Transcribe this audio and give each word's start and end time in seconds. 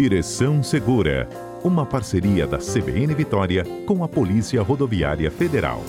Direção 0.00 0.62
Segura, 0.62 1.28
uma 1.64 1.84
parceria 1.84 2.46
da 2.46 2.58
CBN 2.58 3.12
Vitória 3.14 3.64
com 3.84 4.04
a 4.04 4.08
Polícia 4.08 4.62
Rodoviária 4.62 5.28
Federal. 5.28 5.80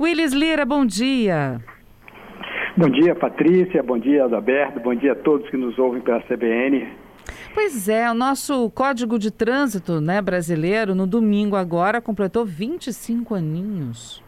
Willis 0.00 0.32
Lira, 0.32 0.64
bom 0.64 0.86
dia. 0.86 1.60
Bom 2.78 2.88
dia, 2.88 3.14
Patrícia. 3.14 3.82
Bom 3.82 3.98
dia, 3.98 4.24
Adalberto. 4.24 4.80
Bom 4.80 4.94
dia 4.94 5.12
a 5.12 5.16
todos 5.16 5.50
que 5.50 5.58
nos 5.58 5.78
ouvem 5.78 6.00
pela 6.00 6.22
CBN. 6.22 6.88
Pois 7.52 7.90
é, 7.90 8.10
o 8.10 8.14
nosso 8.14 8.70
Código 8.70 9.18
de 9.18 9.30
Trânsito 9.30 10.00
né, 10.00 10.22
brasileiro, 10.22 10.94
no 10.94 11.06
domingo 11.06 11.56
agora, 11.56 12.00
completou 12.00 12.46
25 12.46 13.34
aninhos. 13.34 14.24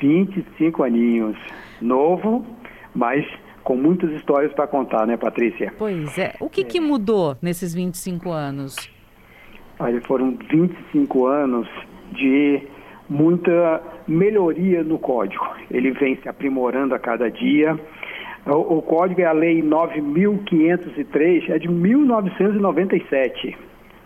25 0.00 0.84
aninhos. 0.84 1.36
Novo, 1.82 2.46
mas 2.94 3.26
com 3.62 3.76
muitas 3.76 4.10
histórias 4.12 4.52
para 4.52 4.66
contar, 4.66 5.06
né, 5.06 5.16
Patrícia? 5.16 5.72
Pois 5.78 6.18
é. 6.18 6.34
O 6.40 6.48
que, 6.48 6.62
é. 6.62 6.64
que 6.64 6.80
mudou 6.80 7.36
nesses 7.40 7.74
25 7.74 8.30
anos? 8.30 8.76
Olha, 9.78 10.00
foram 10.02 10.36
25 10.50 11.26
anos 11.26 11.68
de 12.12 12.62
muita 13.08 13.82
melhoria 14.06 14.82
no 14.84 14.98
código. 14.98 15.46
Ele 15.70 15.90
vem 15.92 16.16
se 16.16 16.28
aprimorando 16.28 16.94
a 16.94 16.98
cada 16.98 17.30
dia. 17.30 17.78
O, 18.46 18.78
o 18.78 18.82
código 18.82 19.20
é 19.20 19.24
a 19.24 19.32
Lei 19.32 19.62
9.503, 19.62 21.50
é 21.50 21.58
de 21.58 21.68
1997. 21.68 23.56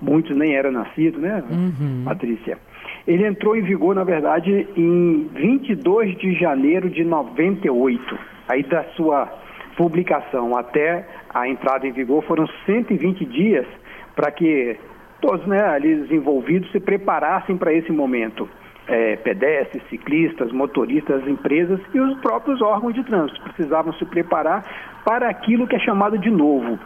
Muitos 0.01 0.37
nem 0.37 0.55
eram 0.55 0.73
nascidos, 0.73 1.21
né, 1.21 1.43
uhum. 1.51 2.03
Patrícia? 2.05 2.59
Ele 3.07 3.27
entrou 3.27 3.55
em 3.57 3.63
vigor, 3.63 3.95
na 3.95 4.03
verdade, 4.05 4.67
em 4.77 5.29
22 5.35 6.17
de 6.19 6.35
janeiro 6.35 6.89
de 6.89 7.05
98. 7.05 8.19
Aí 8.49 8.63
da 8.63 8.85
sua 8.97 9.31
publicação 9.77 10.57
até 10.57 11.07
a 11.33 11.49
entrada 11.49 11.87
em 11.87 11.93
vigor 11.93 12.23
foram 12.25 12.47
120 12.67 13.25
dias 13.27 13.67
para 14.15 14.31
que 14.31 14.77
todos 15.21 15.47
né, 15.47 15.63
ali 15.63 16.07
envolvidos 16.15 16.71
se 16.71 16.81
preparassem 16.81 17.57
para 17.57 17.73
esse 17.73 17.91
momento. 17.91 18.49
É, 18.87 19.17
pedestres, 19.17 19.83
ciclistas, 19.89 20.53
motoristas, 20.53 21.27
empresas 21.27 21.81
e 21.95 21.99
os 21.99 22.21
próprios 22.21 22.61
órgãos 22.61 22.93
de 22.93 23.03
trânsito 23.03 23.41
precisavam 23.41 23.95
se 23.95 24.05
preparar 24.05 24.63
para 25.03 25.27
aquilo 25.27 25.67
que 25.67 25.75
é 25.75 25.79
chamado 25.79 26.19
de 26.19 26.31
novo. 26.31 26.79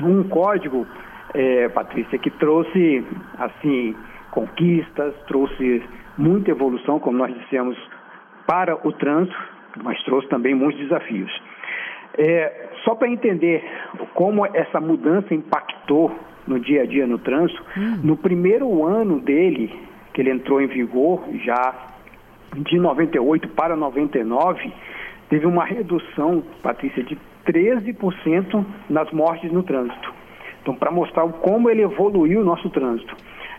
Um 0.00 0.22
código, 0.28 0.86
é, 1.34 1.68
Patrícia, 1.70 2.20
que 2.20 2.30
trouxe 2.30 3.04
assim 3.36 3.96
conquistas, 4.30 5.12
trouxe 5.26 5.82
muita 6.16 6.52
evolução, 6.52 7.00
como 7.00 7.18
nós 7.18 7.34
dissemos, 7.34 7.76
para 8.46 8.76
o 8.86 8.92
trânsito, 8.92 9.36
mas 9.82 10.00
trouxe 10.04 10.28
também 10.28 10.54
muitos 10.54 10.80
desafios. 10.80 11.32
É, 12.16 12.68
só 12.84 12.94
para 12.94 13.08
entender 13.08 13.64
como 14.14 14.46
essa 14.46 14.80
mudança 14.80 15.34
impactou 15.34 16.12
no 16.46 16.60
dia 16.60 16.82
a 16.82 16.86
dia 16.86 17.06
no 17.06 17.18
trânsito, 17.18 17.62
hum. 17.76 18.00
no 18.02 18.16
primeiro 18.16 18.84
ano 18.84 19.18
dele, 19.18 19.72
que 20.12 20.20
ele 20.20 20.30
entrou 20.30 20.60
em 20.60 20.66
vigor, 20.66 21.24
já 21.44 21.74
de 22.54 22.78
98 22.78 23.48
para 23.48 23.74
99, 23.74 24.72
teve 25.28 25.46
uma 25.46 25.64
redução, 25.64 26.42
Patrícia, 26.62 27.02
de 27.02 27.18
13% 27.46 28.64
nas 28.88 29.10
mortes 29.10 29.50
no 29.52 29.62
trânsito. 29.62 30.12
Então, 30.62 30.74
para 30.74 30.90
mostrar 30.90 31.26
como 31.28 31.68
ele 31.68 31.82
evoluiu 31.82 32.40
o 32.40 32.44
nosso 32.44 32.70
trânsito. 32.70 33.14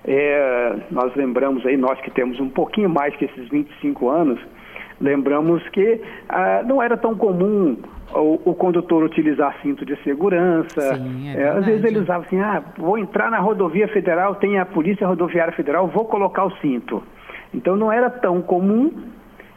É, 0.07 0.75
nós 0.91 1.13
lembramos 1.15 1.65
aí, 1.65 1.75
nós 1.75 1.99
que 2.01 2.11
temos 2.11 2.39
um 2.39 2.49
pouquinho 2.49 2.89
mais 2.89 3.15
que 3.15 3.25
esses 3.25 3.49
25 3.49 4.09
anos, 4.09 4.39
lembramos 4.99 5.67
que 5.69 6.01
ah, 6.29 6.63
não 6.65 6.81
era 6.81 6.97
tão 6.97 7.15
comum 7.15 7.77
o, 8.13 8.51
o, 8.51 8.55
condutor 8.55 9.03
utilizar 9.03 9.55
cinto 9.61 9.85
de 9.85 9.95
segurança. 10.03 10.95
Sim, 10.95 11.29
é 11.29 11.41
é, 11.41 11.47
às 11.49 11.65
vezes 11.65 11.83
ele 11.83 11.99
usava 11.99 12.23
assim, 12.25 12.39
ah, 12.39 12.63
vou 12.77 12.97
entrar 12.97 13.29
na 13.29 13.39
rodovia 13.39 13.87
federal, 13.87 14.35
tem 14.35 14.59
a 14.59 14.65
Polícia 14.65 15.07
Rodoviária 15.07 15.53
Federal, 15.53 15.87
vou 15.87 16.05
colocar 16.05 16.45
o 16.45 16.51
cinto. 16.57 17.03
Então 17.53 17.75
não 17.75 17.91
era 17.91 18.09
tão 18.09 18.41
comum, 18.41 18.91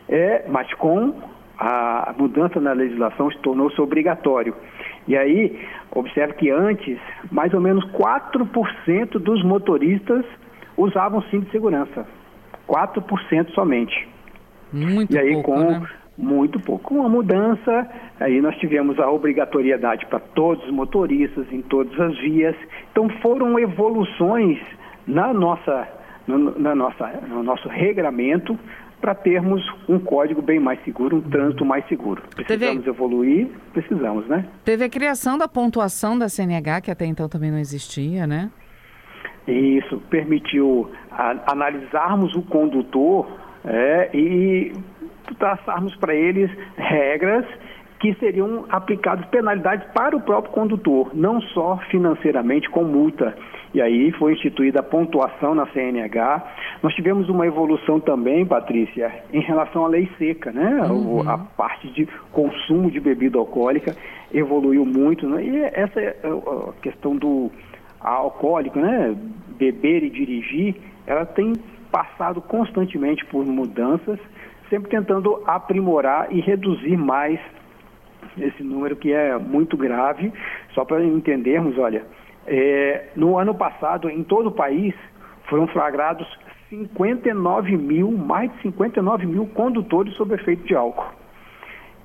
é, 0.08 0.44
mas 0.48 0.72
com 0.74 1.14
a 1.58 2.14
mudança 2.16 2.60
na 2.60 2.72
legislação 2.72 3.28
tornou-se 3.42 3.80
obrigatório. 3.80 4.54
E 5.08 5.16
aí, 5.16 5.58
observe 5.90 6.34
que 6.34 6.50
antes, 6.50 6.98
mais 7.32 7.52
ou 7.52 7.60
menos 7.60 7.84
4% 7.92 9.18
dos 9.18 9.42
motoristas 9.42 10.24
usavam 10.76 11.20
cinto 11.22 11.46
de 11.46 11.50
segurança. 11.50 12.06
4% 12.68 13.50
somente. 13.54 14.08
Muito 14.72 15.14
e 15.14 15.18
aí, 15.18 15.32
pouco, 15.34 15.52
com 15.52 15.60
né? 15.60 15.88
muito 16.16 16.60
pouco. 16.60 16.94
Com 16.94 17.04
a 17.04 17.08
mudança, 17.08 17.88
aí 18.20 18.40
nós 18.40 18.56
tivemos 18.56 18.98
a 18.98 19.10
obrigatoriedade 19.10 20.06
para 20.06 20.18
todos 20.18 20.64
os 20.64 20.70
motoristas 20.70 21.46
em 21.52 21.62
todas 21.62 21.98
as 22.00 22.18
vias. 22.18 22.56
Então 22.90 23.08
foram 23.22 23.58
evoluções 23.58 24.58
na 25.06 25.32
nossa, 25.32 25.88
no, 26.26 26.58
na 26.58 26.74
nossa, 26.74 27.06
no 27.28 27.42
nosso 27.42 27.68
regramento 27.68 28.58
para 29.00 29.14
termos 29.14 29.62
um 29.88 29.98
código 29.98 30.42
bem 30.42 30.58
mais 30.58 30.82
seguro, 30.84 31.18
um 31.18 31.20
trânsito 31.20 31.64
mais 31.64 31.86
seguro. 31.86 32.22
Precisamos 32.34 32.84
Teve... 32.84 32.90
evoluir, 32.90 33.48
precisamos, 33.72 34.26
né? 34.26 34.44
Teve 34.64 34.84
a 34.84 34.88
criação 34.88 35.38
da 35.38 35.46
pontuação 35.46 36.18
da 36.18 36.28
CNH, 36.28 36.80
que 36.80 36.90
até 36.90 37.06
então 37.06 37.28
também 37.28 37.50
não 37.50 37.58
existia, 37.58 38.26
né? 38.26 38.50
Isso 39.46 40.02
permitiu 40.10 40.90
a, 41.10 41.52
analisarmos 41.52 42.34
o 42.34 42.42
condutor 42.42 43.26
é, 43.64 44.10
e 44.14 44.72
traçarmos 45.38 45.94
para 45.96 46.14
eles 46.14 46.50
regras 46.76 47.44
que 48.00 48.14
seriam 48.14 48.64
aplicadas 48.68 49.26
penalidades 49.26 49.86
para 49.92 50.16
o 50.16 50.20
próprio 50.20 50.52
condutor, 50.52 51.10
não 51.14 51.40
só 51.40 51.78
financeiramente 51.90 52.70
com 52.70 52.84
multa. 52.84 53.36
E 53.74 53.82
aí 53.82 54.12
foi 54.12 54.32
instituída 54.32 54.80
a 54.80 54.82
pontuação 54.82 55.54
na 55.54 55.66
CNH. 55.66 56.42
Nós 56.82 56.94
tivemos 56.94 57.28
uma 57.28 57.46
evolução 57.46 58.00
também, 58.00 58.46
Patrícia, 58.46 59.12
em 59.32 59.40
relação 59.40 59.84
à 59.84 59.88
lei 59.88 60.08
seca, 60.16 60.50
né? 60.50 60.86
Uhum. 60.88 61.28
A 61.28 61.36
parte 61.36 61.88
de 61.88 62.08
consumo 62.32 62.90
de 62.90 62.98
bebida 62.98 63.36
alcoólica 63.38 63.94
evoluiu 64.32 64.86
muito, 64.86 65.28
né? 65.28 65.44
E 65.44 65.58
essa 65.58 66.00
questão 66.80 67.16
do 67.16 67.50
alcoólico, 68.00 68.78
né? 68.78 69.14
Beber 69.58 70.04
e 70.04 70.10
dirigir, 70.10 70.76
ela 71.06 71.26
tem 71.26 71.52
passado 71.90 72.40
constantemente 72.40 73.24
por 73.26 73.44
mudanças, 73.44 74.18
sempre 74.68 74.90
tentando 74.90 75.42
aprimorar 75.46 76.28
e 76.30 76.40
reduzir 76.40 76.96
mais 76.96 77.40
esse 78.36 78.62
número 78.62 78.96
que 78.96 79.12
é 79.12 79.36
muito 79.38 79.76
grave. 79.76 80.32
Só 80.74 80.84
para 80.84 81.04
entendermos, 81.04 81.78
olha, 81.78 82.04
é, 82.46 83.08
no 83.16 83.38
ano 83.38 83.54
passado, 83.54 84.08
em 84.08 84.22
todo 84.22 84.48
o 84.48 84.52
país, 84.52 84.94
foram 85.48 85.66
flagrados 85.68 86.26
59 86.68 87.76
mil, 87.76 88.12
mais 88.12 88.52
de 88.52 88.62
59 88.62 89.26
mil 89.26 89.46
condutores 89.46 90.14
sob 90.14 90.34
efeito 90.34 90.64
de 90.64 90.74
álcool. 90.74 91.12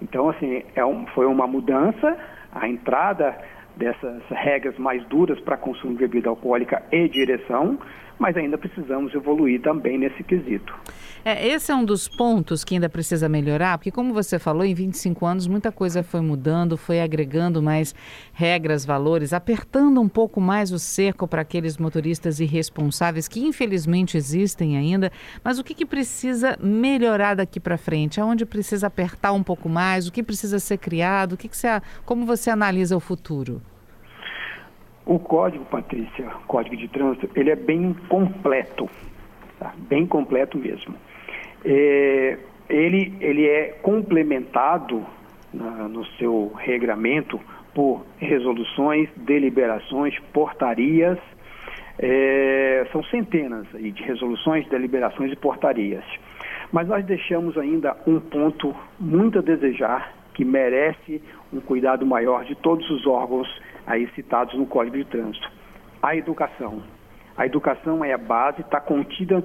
Então, 0.02 0.30
assim, 0.30 0.64
é 0.76 0.86
um, 0.86 1.06
foi 1.08 1.26
uma 1.26 1.48
mudança, 1.48 2.18
a 2.52 2.68
entrada 2.68 3.38
dessas 3.76 4.22
regras 4.30 4.78
mais 4.78 5.04
duras 5.08 5.40
para 5.40 5.58
consumo 5.58 5.94
de 5.94 6.00
bebida 6.00 6.30
alcoólica 6.30 6.84
e 6.92 7.08
direção, 7.08 7.78
mas 8.24 8.38
ainda 8.38 8.58
precisamos 8.58 9.14
evoluir 9.14 9.62
também 9.62 9.98
nesse 9.98 10.24
quesito. 10.24 10.74
É, 11.26 11.46
esse 11.46 11.74
é 11.74 11.76
um 11.76 11.84
dos 11.84 12.08
pontos 12.08 12.64
que 12.64 12.74
ainda 12.74 12.88
precisa 12.88 13.28
melhorar, 13.28 13.78
porque 13.78 13.92
como 13.92 14.14
você 14.14 14.40
falou, 14.40 14.64
em 14.64 14.74
25 14.74 15.26
anos 15.26 15.46
muita 15.46 15.74
coisa 15.74 16.02
foi 16.04 16.22
mudando, 16.22 16.78
foi 16.78 17.02
agregando 17.02 17.62
mais 17.62 17.94
regras, 18.32 18.86
valores, 18.86 19.34
apertando 19.34 20.00
um 20.00 20.08
pouco 20.08 20.40
mais 20.40 20.72
o 20.72 20.80
cerco 20.80 21.28
para 21.28 21.42
aqueles 21.42 21.78
motoristas 21.78 22.40
irresponsáveis 22.40 23.28
que 23.28 23.42
infelizmente 23.42 24.16
existem 24.16 24.78
ainda, 24.78 25.12
mas 25.44 25.60
o 25.60 25.64
que, 25.64 25.74
que 25.74 25.86
precisa 25.86 26.58
melhorar 26.64 27.36
daqui 27.36 27.60
para 27.60 27.78
frente? 27.78 28.22
Aonde 28.22 28.46
precisa 28.46 28.88
apertar 28.88 29.34
um 29.34 29.44
pouco 29.44 29.68
mais? 29.68 30.08
O 30.08 30.14
que 30.14 30.24
precisa 30.24 30.60
ser 30.60 30.78
criado? 30.78 31.34
O 31.34 31.38
que, 31.38 31.50
que 31.50 31.58
você, 31.58 31.68
como 32.06 32.26
você 32.26 32.50
analisa 32.50 32.96
o 32.96 33.02
futuro? 33.02 33.62
O 35.06 35.20
código, 35.20 35.66
Patrícia, 35.66 36.26
código 36.48 36.78
de 36.78 36.88
trânsito, 36.88 37.30
ele 37.36 37.52
é 37.52 37.56
bem 37.56 37.94
completo, 38.08 38.90
tá? 39.60 39.74
bem 39.78 40.06
completo 40.06 40.58
mesmo. 40.58 40.96
É, 41.66 42.38
ele, 42.70 43.14
ele 43.20 43.46
é 43.46 43.78
complementado 43.82 45.06
na, 45.54 45.88
no 45.88 46.06
seu 46.18 46.54
regramento 46.58 47.40
por 47.74 48.06
resoluções, 48.18 49.10
deliberações, 49.18 50.18
portarias, 50.32 51.18
é, 52.00 52.88
são 52.92 53.04
centenas 53.04 53.68
aí 53.74 53.92
de 53.92 54.04
resoluções, 54.04 54.68
deliberações 54.68 55.32
e 55.32 55.36
portarias. 55.36 56.04
Mas 56.72 56.88
nós 56.88 57.06
deixamos 57.06 57.58
ainda 57.58 57.96
um 58.08 58.20
ponto 58.20 58.76
muito 59.00 59.40
a 59.40 59.42
desejar, 59.42 60.12
que 60.34 60.44
merece 60.44 61.22
um 61.52 61.60
cuidado 61.60 62.06
maior 62.06 62.44
de 62.46 62.56
todos 62.56 62.90
os 62.90 63.06
órgãos 63.06 63.48
aí 63.86 64.08
citados 64.16 64.54
no 64.56 64.66
Código 64.66 64.98
de 64.98 65.06
Trânsito. 65.06 65.50
A 66.02 66.16
educação. 66.16 66.82
A 67.36 67.48
educação 67.48 68.06
é 68.06 68.14
a 68.14 68.18
base, 68.18 68.62
está 68.62 68.80
contida, 68.80 69.44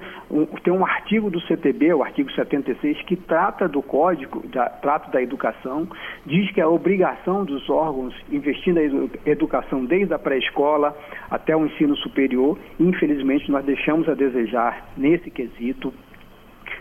tem 0.63 0.73
um 0.73 0.85
artigo 0.85 1.31
do 1.31 1.41
CTB, 1.41 1.95
o 1.95 2.03
artigo 2.03 2.31
76, 2.33 3.01
que 3.05 3.17
trata 3.17 3.67
do 3.67 3.81
código, 3.81 4.47
da, 4.49 4.69
trata 4.69 5.11
da 5.11 5.23
educação, 5.23 5.89
diz 6.27 6.51
que 6.53 6.61
a 6.61 6.69
obrigação 6.69 7.47
dos 7.47 7.69
órgãos 7.71 8.15
investir 8.31 8.75
na 8.75 8.83
educação 9.25 9.87
desde 9.87 10.13
a 10.13 10.19
pré-escola 10.19 10.95
até 11.31 11.57
o 11.57 11.65
ensino 11.65 11.97
superior, 11.97 12.59
infelizmente 12.79 13.51
nós 13.51 13.65
deixamos 13.65 14.07
a 14.07 14.15
desejar 14.15 14.91
nesse 14.95 15.31
quesito. 15.31 15.93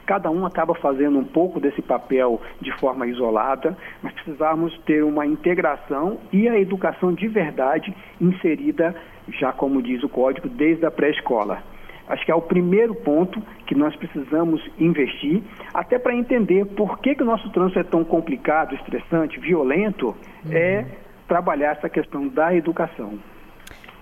Cada 0.08 0.32
um 0.32 0.46
acaba 0.46 0.74
fazendo 0.74 1.20
um 1.20 1.24
pouco 1.26 1.60
desse 1.60 1.82
papel 1.82 2.42
de 2.62 2.72
forma 2.80 3.06
isolada, 3.06 3.78
mas 4.02 4.14
precisamos 4.14 4.76
ter 4.86 5.04
uma 5.04 5.26
integração 5.26 6.18
e 6.32 6.48
a 6.48 6.58
educação 6.58 7.14
de 7.14 7.28
verdade 7.28 7.94
inserida, 8.20 8.96
já 9.28 9.52
como 9.52 9.82
diz 9.82 10.02
o 10.04 10.10
código, 10.10 10.48
desde 10.48 10.86
a 10.86 10.92
pré-escola. 10.92 11.62
Acho 12.08 12.26
que 12.26 12.32
é 12.32 12.36
o 12.36 12.42
primeiro 12.42 12.96
ponto 12.96 13.44
que 13.66 13.76
nós 13.76 13.94
precisamos 13.98 14.66
investir, 14.80 15.44
até 15.74 16.00
para 16.00 16.16
entender 16.16 16.66
por 16.66 17.00
que, 17.00 17.14
que 17.14 17.22
o 17.22 17.26
nosso 17.26 17.50
trânsito 17.50 17.80
é 17.80 17.84
tão 17.84 18.06
complicado, 18.06 18.76
estressante, 18.76 19.38
violento, 19.42 20.16
uhum. 20.46 20.54
é 20.54 20.86
trabalhar 21.28 21.74
essa 21.74 21.90
questão 21.90 22.30
da 22.30 22.56
educação. 22.56 23.20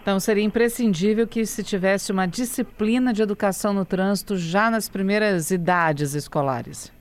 Então, 0.05 0.19
seria 0.19 0.43
imprescindível 0.43 1.25
que 1.25 1.47
se 1.47 1.63
tivesse 1.63 2.11
uma 2.11 2.27
disciplina 2.27 3.11
de 3.11 3.23
educação 3.23 3.73
no 3.73 3.83
trânsito 3.83 4.37
já 4.37 4.69
nas 4.69 4.87
primeiras 4.87 5.49
idades 5.49 6.13
escolares. 6.13 6.93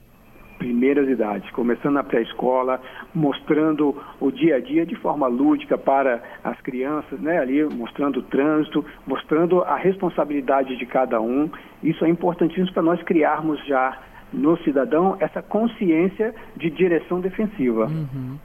Primeiras 0.57 1.07
idades, 1.07 1.47
começando 1.51 1.93
na 1.93 2.03
pré-escola, 2.03 2.81
mostrando 3.13 3.95
o 4.19 4.31
dia 4.31 4.55
a 4.55 4.59
dia 4.59 4.87
de 4.87 4.95
forma 4.95 5.27
lúdica 5.27 5.77
para 5.77 6.19
as 6.43 6.59
crianças, 6.61 7.19
né? 7.19 7.37
Ali 7.37 7.63
mostrando 7.65 8.21
o 8.21 8.23
trânsito, 8.23 8.83
mostrando 9.05 9.61
a 9.61 9.75
responsabilidade 9.75 10.75
de 10.75 10.85
cada 10.87 11.21
um. 11.21 11.47
Isso 11.83 12.03
é 12.05 12.09
importantíssimo 12.09 12.73
para 12.73 12.81
nós 12.81 13.03
criarmos 13.03 13.63
já 13.67 14.01
no 14.33 14.57
cidadão 14.63 15.15
essa 15.19 15.43
consciência 15.43 16.33
de 16.57 16.71
direção 16.71 17.19
defensiva. 17.19 17.85
Uhum. 17.85 18.39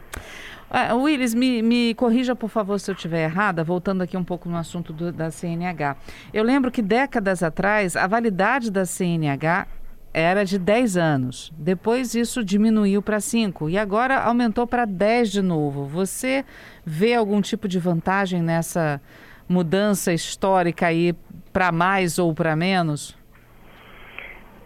Uh, 0.70 0.96
Willis, 1.02 1.34
me, 1.34 1.62
me, 1.62 1.94
corrija, 1.94 2.36
por 2.36 2.48
favor, 2.48 2.78
se 2.78 2.88
eu 2.88 2.94
estiver 2.94 3.24
errada, 3.24 3.64
voltando 3.64 4.02
aqui 4.02 4.16
um 4.16 4.22
pouco 4.22 4.48
no 4.48 4.56
assunto 4.56 4.92
do, 4.92 5.10
da 5.10 5.28
CNH. 5.28 5.96
Eu 6.32 6.44
lembro 6.44 6.70
que 6.70 6.80
décadas 6.80 7.42
atrás, 7.42 7.96
a 7.96 8.06
validade 8.06 8.70
da 8.70 8.84
CNH 8.84 9.66
era 10.14 10.44
de 10.44 10.60
10 10.60 10.96
anos. 10.96 11.52
Depois 11.56 12.14
isso 12.14 12.44
diminuiu 12.44 13.02
para 13.02 13.18
5 13.18 13.68
e 13.68 13.76
agora 13.76 14.20
aumentou 14.20 14.64
para 14.64 14.84
10 14.84 15.32
de 15.32 15.42
novo. 15.42 15.86
Você 15.86 16.44
vê 16.84 17.14
algum 17.14 17.40
tipo 17.40 17.66
de 17.66 17.78
vantagem 17.78 18.40
nessa 18.40 19.00
mudança 19.48 20.12
histórica 20.12 20.86
aí 20.86 21.12
para 21.52 21.72
mais 21.72 22.18
ou 22.18 22.32
para 22.32 22.54
menos? 22.54 23.18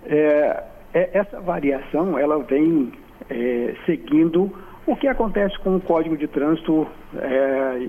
É, 0.04 0.62
é, 0.92 1.18
essa 1.18 1.40
variação 1.40 2.18
ela 2.18 2.42
vem 2.42 2.92
é, 3.30 3.74
seguindo 3.86 4.52
o 4.86 4.96
que 4.96 5.08
acontece 5.08 5.58
com 5.60 5.76
o 5.76 5.80
Código 5.80 6.16
de 6.16 6.26
Trânsito 6.26 6.86
é, 7.16 7.88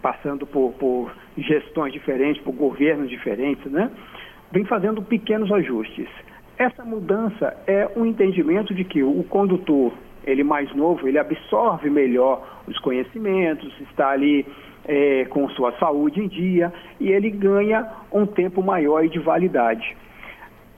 passando 0.00 0.46
por, 0.46 0.72
por, 0.72 1.12
gestões 1.36 1.92
diferentes, 1.92 2.42
por 2.42 2.52
governos 2.52 3.10
diferentes, 3.10 3.70
né? 3.70 3.90
Vem 4.52 4.64
fazendo 4.64 5.02
pequenos 5.02 5.50
ajustes. 5.50 6.08
Essa 6.56 6.84
mudança 6.84 7.56
é 7.66 7.90
um 7.96 8.06
entendimento 8.06 8.72
de 8.72 8.84
que 8.84 9.02
o 9.02 9.24
condutor, 9.24 9.92
ele 10.24 10.44
mais 10.44 10.72
novo, 10.74 11.08
ele 11.08 11.18
absorve 11.18 11.90
melhor 11.90 12.62
os 12.68 12.78
conhecimentos, 12.78 13.72
está 13.80 14.10
ali 14.10 14.46
é, 14.86 15.24
com 15.24 15.48
sua 15.50 15.72
saúde 15.78 16.20
em 16.20 16.28
dia 16.28 16.72
e 17.00 17.10
ele 17.10 17.30
ganha 17.30 17.88
um 18.12 18.24
tempo 18.24 18.62
maior 18.62 19.06
de 19.08 19.18
validade. 19.18 19.96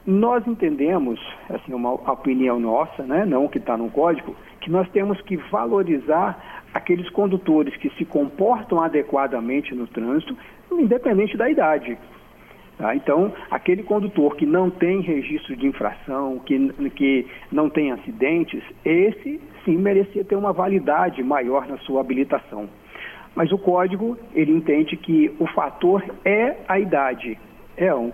Nós 0.06 0.46
entendemos, 0.46 1.20
assim, 1.50 1.75
uma 1.75 1.92
opinião 1.92 2.60
nossa, 2.60 3.02
né, 3.02 3.26
não 3.26 3.49
que 3.49 3.58
está 3.58 3.76
no 3.76 3.90
código, 3.90 4.34
que 4.66 4.72
nós 4.72 4.88
temos 4.90 5.20
que 5.20 5.36
valorizar 5.36 6.64
aqueles 6.74 7.08
condutores 7.10 7.76
que 7.76 7.88
se 7.90 8.04
comportam 8.04 8.82
adequadamente 8.82 9.72
no 9.72 9.86
trânsito, 9.86 10.36
independente 10.72 11.36
da 11.36 11.48
idade. 11.48 11.96
Tá? 12.76 12.92
Então, 12.96 13.32
aquele 13.48 13.84
condutor 13.84 14.34
que 14.34 14.44
não 14.44 14.68
tem 14.68 15.02
registro 15.02 15.54
de 15.54 15.68
infração, 15.68 16.40
que, 16.40 16.68
que 16.96 17.28
não 17.52 17.70
tem 17.70 17.92
acidentes, 17.92 18.60
esse 18.84 19.40
sim 19.64 19.76
merecia 19.76 20.24
ter 20.24 20.34
uma 20.34 20.52
validade 20.52 21.22
maior 21.22 21.68
na 21.68 21.78
sua 21.78 22.00
habilitação. 22.00 22.68
Mas 23.36 23.52
o 23.52 23.58
código, 23.58 24.18
ele 24.34 24.50
entende 24.50 24.96
que 24.96 25.32
o 25.38 25.46
fator 25.46 26.02
é 26.24 26.56
a 26.66 26.80
idade. 26.80 27.38
É 27.76 27.94
um, 27.94 28.10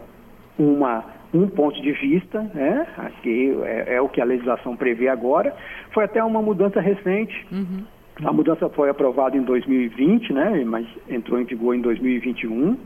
uma 0.58 1.02
um 1.32 1.48
ponto 1.48 1.80
de 1.80 1.92
vista, 1.92 2.42
né? 2.54 2.86
Aqui 2.98 3.56
é, 3.64 3.94
é, 3.94 4.00
o 4.00 4.08
que 4.08 4.20
a 4.20 4.24
legislação 4.24 4.76
prevê 4.76 5.08
agora. 5.08 5.54
Foi 5.92 6.04
até 6.04 6.22
uma 6.22 6.42
mudança 6.42 6.80
recente. 6.80 7.46
Uhum. 7.50 7.84
A 8.24 8.32
mudança 8.32 8.68
foi 8.68 8.90
aprovada 8.90 9.36
em 9.36 9.42
2020, 9.42 10.32
né? 10.32 10.62
Mas 10.64 10.86
entrou 11.08 11.40
em 11.40 11.44
vigor 11.44 11.74
em 11.74 11.80
2021, 11.80 12.76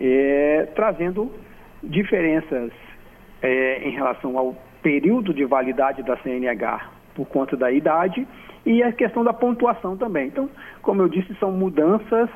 é, 0.00 0.68
trazendo 0.74 1.32
diferenças 1.82 2.70
é, 3.40 3.88
em 3.88 3.90
relação 3.90 4.36
ao 4.36 4.54
período 4.82 5.32
de 5.32 5.44
validade 5.44 6.02
da 6.02 6.16
CNH 6.18 6.90
por 7.14 7.26
conta 7.26 7.56
da 7.56 7.70
idade 7.70 8.26
e 8.64 8.82
a 8.82 8.92
questão 8.92 9.24
da 9.24 9.32
pontuação 9.32 9.96
também. 9.96 10.28
Então, 10.28 10.48
como 10.82 11.02
eu 11.02 11.08
disse, 11.08 11.34
são 11.36 11.50
mudanças 11.50 12.28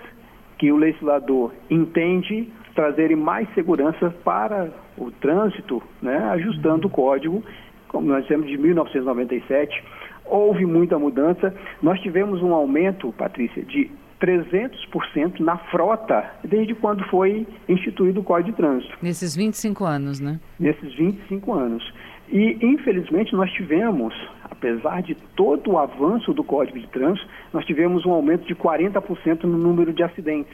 que 0.59 0.73
o 0.73 0.77
legislador 0.77 1.53
entende 1.71 2.51
trazerem 2.77 3.17
mais 3.17 3.53
segurança 3.55 4.15
para 4.23 4.71
o 4.97 5.11
trânsito, 5.11 5.83
né, 6.01 6.17
ajustando 6.31 6.87
o 6.87 6.91
código, 6.91 7.43
como 7.89 8.07
nós 8.07 8.27
temos 8.27 8.47
de 8.47 8.57
1997. 8.57 9.83
Houve 10.25 10.67
muita 10.67 10.99
mudança. 10.99 11.55
Nós 11.83 11.99
tivemos 12.01 12.43
um 12.43 12.53
aumento, 12.53 13.13
Patrícia, 13.13 13.65
de 13.65 13.91
300% 14.21 15.41
na 15.41 15.57
frota 15.57 16.25
desde 16.45 16.75
quando 16.75 17.05
foi 17.05 17.47
instituído 17.69 18.21
o 18.21 18.25
Código 18.25 18.51
de 18.51 18.57
Trânsito. 18.57 18.97
Nesses 19.03 19.35
25 19.35 19.85
anos, 19.85 20.21
né? 20.21 20.41
Nesses 20.59 20.95
25 20.95 21.53
anos. 21.53 21.93
E, 22.29 22.59
infelizmente, 22.61 23.35
nós 23.35 23.51
tivemos, 23.53 24.13
apesar 24.43 25.01
de 25.03 25.15
todo 25.37 25.73
o 25.73 25.79
avanço 25.79 26.33
do 26.33 26.43
Código 26.43 26.79
de 26.79 26.89
Trânsito, 26.89 27.27
nós 27.53 27.65
tivemos 27.65 28.05
um 28.05 28.11
aumento 28.11 28.47
de 28.47 28.55
40% 28.55 29.45
no 29.45 29.57
número 29.57 29.93
de 29.93 30.03
acidentes. 30.03 30.53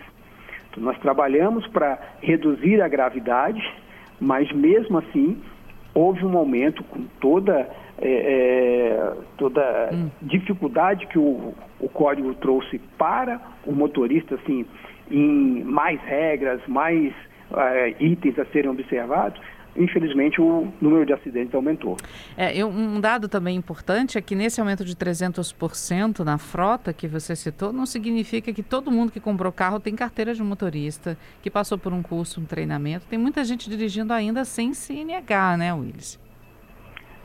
Nós 0.80 0.98
trabalhamos 0.98 1.66
para 1.68 1.98
reduzir 2.20 2.80
a 2.80 2.88
gravidade, 2.88 3.62
mas 4.20 4.50
mesmo 4.52 4.98
assim 4.98 5.40
houve 5.94 6.24
um 6.24 6.36
aumento 6.36 6.82
com 6.84 7.04
toda, 7.20 7.68
é, 8.00 8.08
é, 8.08 9.12
toda 9.36 9.90
hum. 9.92 10.10
dificuldade 10.22 11.06
que 11.06 11.18
o, 11.18 11.54
o 11.80 11.88
código 11.88 12.34
trouxe 12.34 12.78
para 12.96 13.40
o 13.66 13.72
motorista, 13.72 14.36
assim, 14.36 14.64
em 15.10 15.62
mais 15.64 16.00
regras, 16.02 16.60
mais 16.66 17.12
é, 17.54 17.94
itens 18.00 18.38
a 18.38 18.44
serem 18.46 18.70
observados, 18.70 19.40
infelizmente 19.76 20.40
o 20.40 20.72
número 20.80 21.06
de 21.06 21.12
acidentes 21.12 21.54
aumentou. 21.54 21.96
É, 22.36 22.64
um 22.64 23.00
dado 23.00 23.28
também 23.28 23.56
importante 23.56 24.18
é 24.18 24.20
que 24.20 24.34
nesse 24.34 24.60
aumento 24.60 24.84
de 24.84 24.94
300% 24.94 26.20
na 26.20 26.38
frota 26.38 26.92
que 26.92 27.08
você 27.08 27.34
citou, 27.34 27.72
não 27.72 27.86
significa 27.86 28.52
que 28.52 28.62
todo 28.62 28.90
mundo 28.90 29.12
que 29.12 29.20
comprou 29.20 29.52
carro 29.52 29.80
tem 29.80 29.94
carteira 29.94 30.34
de 30.34 30.42
motorista, 30.42 31.16
que 31.42 31.50
passou 31.50 31.78
por 31.78 31.92
um 31.92 32.02
curso, 32.02 32.40
um 32.40 32.44
treinamento. 32.44 33.06
Tem 33.06 33.18
muita 33.18 33.44
gente 33.44 33.68
dirigindo 33.68 34.12
ainda 34.12 34.44
sem 34.44 34.74
CNH, 34.74 35.56
né, 35.56 35.72
Willis? 35.72 36.20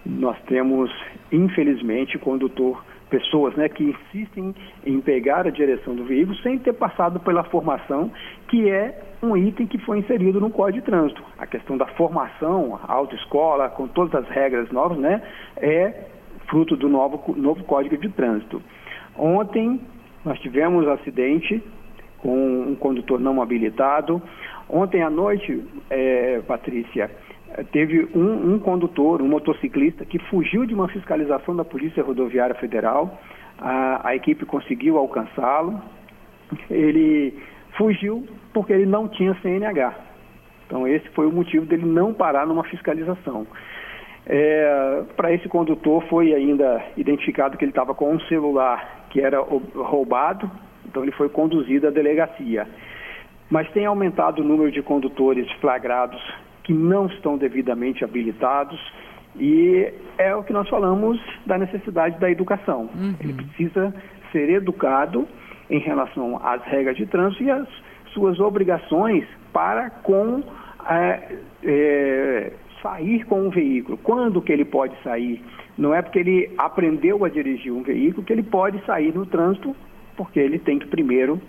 Nós 0.06 0.38
temos, 0.48 0.90
infelizmente, 1.32 2.18
condutor 2.18 2.84
pessoas 3.10 3.56
né, 3.56 3.70
que 3.70 3.84
insistem 3.84 4.54
em 4.86 5.00
pegar 5.02 5.48
a 5.48 5.50
direção 5.50 5.96
do 5.96 6.04
veículo 6.04 6.38
sem 6.40 6.58
ter 6.60 6.74
passado 6.74 7.20
pela 7.20 7.44
formação, 7.46 8.12
que 8.48 8.70
é 8.70 9.00
um 9.22 9.36
item 9.36 9.66
que 9.66 9.78
foi 9.80 10.00
inserido 10.00 10.40
no 10.40 10.50
Código 10.50 10.84
de 10.84 10.86
Trânsito. 10.86 11.24
A 11.38 11.48
questão 11.48 11.78
da 11.78 11.86
formação, 11.88 12.80
autoescola, 12.88 13.70
com 13.70 13.88
todas 13.88 14.14
as 14.16 14.30
regras 14.30 14.70
novas, 14.72 14.98
né, 14.98 15.22
é 15.58 16.06
fruto 16.48 16.76
do 16.76 16.90
novo, 16.90 17.34
novo 17.36 17.64
Código 17.64 17.98
de 17.98 18.10
Trânsito. 18.10 18.62
Ontem 19.18 19.80
nós 20.24 20.40
tivemos 20.40 20.88
acidente 20.88 21.64
com 22.20 22.62
um 22.70 22.76
condutor 22.76 23.20
não 23.20 23.42
habilitado. 23.42 24.22
Ontem 24.70 25.02
à 25.02 25.10
noite, 25.10 25.64
é, 25.90 26.42
Patrícia, 26.46 27.10
teve 27.64 28.08
um, 28.16 28.54
um, 28.54 28.60
condutor, 28.60 29.22
um 29.22 29.28
motociclista, 29.28 30.06
que 30.06 30.20
fugiu 30.30 30.66
de 30.66 30.74
uma 30.74 30.88
fiscalização 30.88 31.56
da 31.56 31.66
Polícia 31.66 32.04
Rodoviária 32.04 32.56
Federal. 32.56 33.20
A, 33.60 34.10
a 34.10 34.16
equipe 34.16 34.46
conseguiu 34.46 34.98
alcançá-lo. 34.98 35.82
Ele 36.70 37.38
fugiu 37.78 38.26
porque 38.54 38.74
ele 38.74 38.86
não 38.86 39.08
tinha 39.08 39.36
CNH. 39.42 39.94
Então, 40.66 40.88
esse 40.88 41.08
foi 41.10 41.26
o 41.26 41.32
motivo 41.32 41.66
dele 41.66 41.86
não 41.86 42.14
parar 42.14 42.46
numa 42.46 42.64
fiscalização. 42.64 43.48
É, 44.26 45.04
Para 45.16 45.32
esse 45.32 45.48
condutor, 45.48 46.04
foi 46.10 46.34
ainda 46.34 46.84
identificado 46.98 47.58
que 47.58 47.64
ele 47.64 47.72
estava 47.72 47.96
com 47.96 48.14
um 48.14 48.20
celular 48.22 49.08
que 49.10 49.22
era 49.22 49.40
roubado, 49.40 50.52
então 50.86 51.02
ele 51.02 51.14
foi 51.14 51.30
conduzido 51.30 51.88
à 51.88 51.90
delegacia. 51.90 52.68
mas 53.50 53.70
tem 53.72 53.86
aumentado 53.86 54.42
o 54.42 54.44
número 54.44 54.70
de 54.70 54.82
condutores 54.82 55.50
flagrados 55.62 56.22
que 56.68 56.74
não 56.74 57.08
estão 57.08 57.38
devidamente 57.38 58.04
habilitados 58.04 58.78
e 59.40 59.90
é 60.18 60.36
o 60.36 60.44
que 60.44 60.52
nós 60.52 60.68
falamos 60.68 61.18
da 61.46 61.58
necessidade 61.58 62.20
da 62.20 62.30
educação. 62.30 62.90
Uhum. 62.94 63.16
Ele 63.22 63.34
precisa 63.34 63.94
ser 64.34 64.50
educado 64.50 65.26
em 65.70 65.80
relação 65.80 66.42
às 66.44 66.62
regras 66.64 66.98
de 66.98 67.06
trânsito 67.06 67.44
e 67.44 67.50
às 67.50 67.68
suas 68.14 68.38
obrigações 68.42 69.26
para 69.54 69.90
com 69.90 70.44
é, 70.90 71.38
é, 71.64 72.52
sair 72.82 73.24
com 73.26 73.48
um 73.48 73.50
veículo. 73.50 73.98
Quando 73.98 74.42
que 74.42 74.52
ele 74.52 74.66
pode 74.66 74.94
sair? 75.04 75.42
Não 75.78 75.96
é 75.96 76.02
porque 76.02 76.20
ele 76.20 76.52
aprendeu 76.58 77.24
a 77.24 77.30
dirigir 77.30 77.72
um 77.72 77.82
veículo 77.82 78.26
que 78.26 78.34
ele 78.34 78.44
pode 78.44 78.84
sair 78.86 79.16
no 79.16 79.26
trânsito, 79.26 79.74
porque 80.18 80.40
ele 80.40 80.60
tem 80.60 80.80
que 80.80 80.88
primeiro 80.88 81.40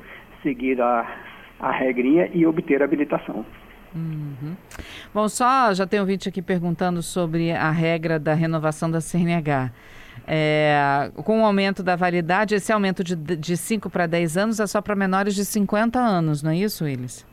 seguir 0.44 0.80
a, 0.80 1.04
a 1.58 1.72
regrinha 1.72 2.30
e 2.32 2.46
obter 2.46 2.82
a 2.82 2.84
habilitação. 2.84 3.44
Uhum. 3.94 4.54
Bom, 5.14 5.26
só 5.28 5.72
já 5.72 5.86
tem 5.86 6.00
um 6.00 6.04
vídeo 6.04 6.28
aqui 6.28 6.42
perguntando 6.42 7.02
sobre 7.02 7.50
a 7.50 7.70
regra 7.70 8.18
da 8.18 8.34
renovação 8.34 8.90
da 8.90 9.00
CNH. 9.00 9.70
É, 10.26 11.10
com 11.24 11.40
o 11.40 11.44
aumento 11.44 11.82
da 11.82 11.96
validade, 11.96 12.54
esse 12.54 12.70
aumento 12.70 13.02
de 13.02 13.56
5 13.56 13.88
para 13.88 14.06
10 14.06 14.36
anos 14.36 14.60
é 14.60 14.66
só 14.66 14.82
para 14.82 14.94
menores 14.94 15.34
de 15.34 15.44
50 15.44 15.98
anos, 15.98 16.42
não 16.42 16.50
é 16.50 16.56
isso, 16.56 16.84
Willis? 16.84 17.26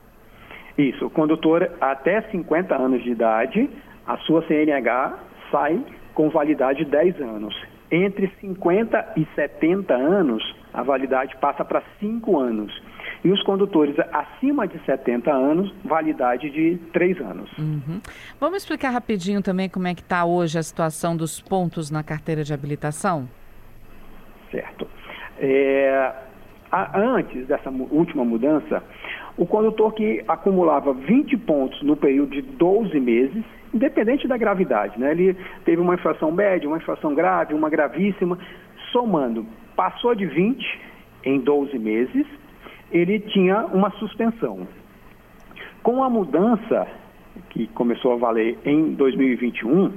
Isso, 0.77 1.05
o 1.05 1.09
condutor 1.09 1.69
até 1.81 2.21
50 2.31 2.73
anos 2.75 3.03
de 3.03 3.11
idade, 3.11 3.69
a 4.07 4.17
sua 4.19 4.45
CNH 4.47 5.19
sai 5.51 5.83
com 6.13 6.29
validade 6.29 6.85
de 6.85 6.91
10 6.91 7.19
anos. 7.19 7.53
Entre 7.91 8.31
50 8.39 9.13
e 9.17 9.27
70 9.35 9.93
anos, 9.93 10.43
a 10.73 10.81
validade 10.81 11.35
passa 11.37 11.65
para 11.65 11.83
5 11.99 12.39
anos. 12.39 12.71
E 13.25 13.31
os 13.31 13.41
condutores 13.41 13.95
acima 14.13 14.67
de 14.67 14.77
70 14.85 15.33
anos, 15.33 15.73
validade 15.83 16.47
de 16.47 16.77
3 16.93 17.19
anos. 17.21 17.51
Uhum. 17.57 17.99
Vamos 18.39 18.57
explicar 18.57 18.91
rapidinho 18.91 19.41
também 19.41 19.67
como 19.67 19.87
é 19.87 19.95
que 19.95 20.01
está 20.01 20.23
hoje 20.23 20.59
a 20.59 20.61
situação 20.61 21.17
dos 21.17 21.41
pontos 21.41 21.89
na 21.89 22.03
carteira 22.03 22.43
de 22.43 22.53
habilitação? 22.53 23.27
Certo. 24.51 24.87
É, 25.39 26.13
a, 26.71 26.99
antes 26.99 27.47
dessa 27.47 27.71
última 27.71 28.23
mudança, 28.23 28.83
o 29.35 29.47
condutor 29.47 29.95
que 29.95 30.23
acumulava 30.27 30.93
20 30.93 31.35
pontos 31.37 31.81
no 31.81 31.95
período 31.95 32.29
de 32.29 32.43
12 32.43 32.99
meses, 32.99 33.43
independente 33.73 34.27
da 34.27 34.37
gravidade, 34.37 34.99
né? 34.99 35.09
ele 35.09 35.35
teve 35.65 35.81
uma 35.81 35.95
infração 35.95 36.31
média, 36.31 36.69
uma 36.69 36.77
infração 36.77 37.15
grave, 37.15 37.55
uma 37.55 37.71
gravíssima, 37.71 38.37
somando, 38.91 39.47
passou 39.75 40.13
de 40.13 40.27
20 40.27 40.63
em 41.23 41.39
12 41.39 41.79
meses, 41.79 42.27
ele 42.91 43.19
tinha 43.19 43.65
uma 43.67 43.89
suspensão. 43.91 44.67
Com 45.83 46.03
a 46.03 46.09
mudança, 46.09 46.87
que 47.49 47.67
começou 47.67 48.13
a 48.13 48.15
valer 48.15 48.57
em 48.65 48.93
2021, 48.93 49.91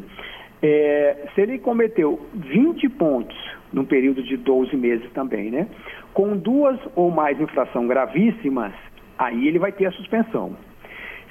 é, 0.62 1.28
se 1.34 1.40
ele 1.40 1.58
cometeu 1.58 2.20
20 2.34 2.88
pontos 2.90 3.36
num 3.72 3.84
período 3.84 4.22
de 4.22 4.36
12 4.36 4.76
meses 4.76 5.10
também, 5.12 5.50
né? 5.50 5.68
Com 6.12 6.36
duas 6.36 6.78
ou 6.96 7.10
mais 7.10 7.40
infrações 7.40 7.86
gravíssimas, 7.86 8.72
aí 9.18 9.46
ele 9.46 9.58
vai 9.58 9.72
ter 9.72 9.86
a 9.86 9.92
suspensão. 9.92 10.56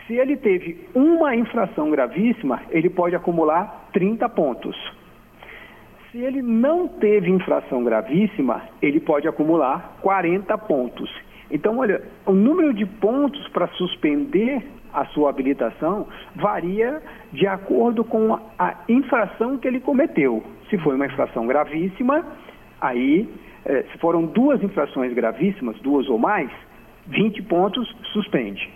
Se 0.05 0.13
ele 0.13 0.37
teve 0.37 0.87
uma 0.95 1.35
infração 1.35 1.89
gravíssima, 1.91 2.61
ele 2.71 2.89
pode 2.89 3.15
acumular 3.15 3.89
30 3.91 4.29
pontos. 4.29 4.75
Se 6.11 6.19
ele 6.19 6.41
não 6.41 6.87
teve 6.87 7.29
infração 7.29 7.83
gravíssima, 7.83 8.61
ele 8.81 9.01
pode 9.01 9.27
acumular 9.27 9.97
40 10.01 10.57
pontos. 10.59 11.13
Então, 11.50 11.77
olha, 11.77 12.01
o 12.25 12.34
número 12.34 12.74
de 12.74 12.86
pontos 12.86 13.48
para 13.50 13.68
suspender 13.70 14.63
a 14.94 15.06
sua 15.08 15.30
habilitação 15.30 16.08
varia 16.36 17.01
de 17.32 17.48
acordo 17.48 18.04
com 18.04 18.34
a 18.58 18.75
infração 18.89 19.58
que 19.58 19.68
ele 19.68 19.80
cometeu. 19.80 20.44
Se 20.70 20.77
foi 20.80 20.96
uma 20.96 21.06
infração 21.06 21.46
gravíssima, 21.48 22.25
aí, 22.82 23.30
eh, 23.66 23.86
se 23.92 23.98
foram 24.00 24.25
duas 24.25 24.62
infrações 24.62 25.13
gravíssimas, 25.13 25.80
duas 25.80 26.10
ou 26.10 26.18
mais, 26.18 26.50
20 27.08 27.42
pontos 27.44 27.88
suspende. 28.12 28.70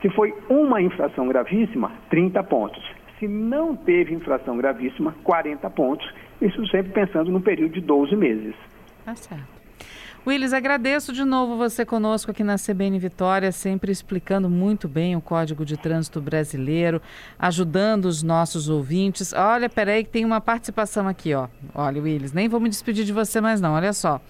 Se 0.00 0.08
foi 0.10 0.32
uma 0.48 0.80
infração 0.80 1.26
gravíssima, 1.28 1.92
30 2.08 2.42
pontos. 2.44 2.82
Se 3.18 3.26
não 3.26 3.74
teve 3.74 4.14
infração 4.14 4.56
gravíssima, 4.56 5.14
40 5.24 5.68
pontos. 5.70 6.08
Isso 6.40 6.64
sempre 6.68 6.92
pensando 6.92 7.32
no 7.32 7.40
período 7.40 7.72
de 7.72 7.80
12 7.80 8.14
meses. 8.14 8.54
Tá 9.04 9.14
certo. 9.16 9.57
Willis, 10.28 10.52
agradeço 10.52 11.10
de 11.10 11.24
novo 11.24 11.56
você 11.56 11.86
conosco 11.86 12.30
aqui 12.30 12.44
na 12.44 12.56
CBN 12.56 12.98
Vitória, 12.98 13.50
sempre 13.50 13.90
explicando 13.90 14.46
muito 14.50 14.86
bem 14.86 15.16
o 15.16 15.22
Código 15.22 15.64
de 15.64 15.74
Trânsito 15.74 16.20
Brasileiro, 16.20 17.00
ajudando 17.38 18.04
os 18.04 18.22
nossos 18.22 18.68
ouvintes. 18.68 19.32
Olha, 19.32 19.70
peraí 19.70 20.04
que 20.04 20.10
tem 20.10 20.26
uma 20.26 20.38
participação 20.38 21.08
aqui, 21.08 21.32
ó. 21.32 21.48
Olha, 21.74 22.02
Willis, 22.02 22.34
nem 22.34 22.46
vou 22.46 22.60
me 22.60 22.68
despedir 22.68 23.06
de 23.06 23.12
você 23.12 23.40
mais 23.40 23.58
não, 23.58 23.72
olha 23.72 23.94
só. 23.94 24.20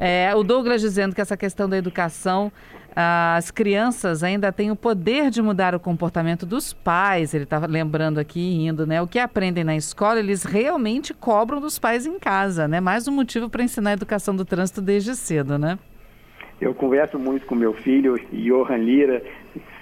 É, 0.00 0.32
o 0.34 0.42
Douglas 0.42 0.80
dizendo 0.80 1.14
que 1.14 1.20
essa 1.20 1.36
questão 1.36 1.68
da 1.68 1.76
educação, 1.76 2.52
as 2.94 3.50
crianças 3.50 4.22
ainda 4.22 4.52
têm 4.52 4.70
o 4.70 4.76
poder 4.76 5.30
de 5.30 5.42
mudar 5.42 5.74
o 5.74 5.80
comportamento 5.80 6.46
dos 6.46 6.72
pais. 6.72 7.34
Ele 7.34 7.44
estava 7.44 7.66
lembrando 7.66 8.18
aqui, 8.18 8.40
indo, 8.40 8.86
né? 8.86 9.02
O 9.02 9.06
que 9.06 9.18
aprendem 9.18 9.64
na 9.64 9.76
escola, 9.76 10.18
eles 10.18 10.44
realmente 10.44 11.12
cobram 11.12 11.60
dos 11.60 11.78
pais 11.78 12.06
em 12.06 12.18
casa, 12.18 12.68
né? 12.68 12.80
Mais 12.80 13.08
um 13.08 13.12
motivo 13.12 13.48
para 13.48 13.62
ensinar 13.62 13.90
a 13.90 13.92
educação 13.94 14.34
do 14.34 14.44
trânsito 14.44 14.80
desde 14.80 15.14
cedo, 15.16 15.58
né? 15.58 15.78
Eu 16.60 16.74
converso 16.74 17.18
muito 17.18 17.46
com 17.46 17.54
meu 17.54 17.72
filho, 17.72 18.18
Johan 18.32 18.78
Lira, 18.78 19.22